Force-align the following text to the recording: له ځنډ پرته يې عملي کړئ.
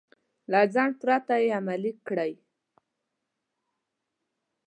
له 0.51 0.59
ځنډ 0.73 0.93
پرته 1.01 1.35
يې 1.43 1.49
عملي 1.59 1.91
کړئ. 2.07 2.33